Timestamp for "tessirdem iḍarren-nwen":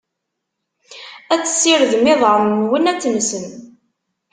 1.43-2.89